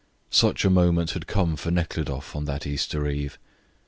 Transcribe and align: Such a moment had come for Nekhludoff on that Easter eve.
Such 0.31 0.65
a 0.65 0.71
moment 0.71 1.11
had 1.11 1.27
come 1.27 1.55
for 1.55 1.69
Nekhludoff 1.69 2.35
on 2.35 2.45
that 2.45 2.65
Easter 2.65 3.07
eve. 3.07 3.37